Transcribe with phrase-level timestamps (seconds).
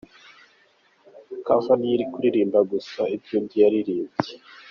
[1.45, 4.33] Cover ni iyo uri kuririmba gusa ibyo undi yaririmbye.